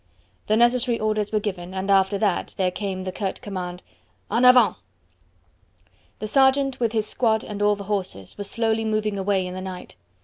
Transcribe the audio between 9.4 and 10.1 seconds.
in the night.